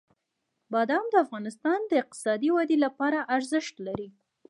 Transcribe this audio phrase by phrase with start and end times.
[0.73, 4.09] بادام د افغانستان د اقتصادي ودې لپاره ارزښت لري.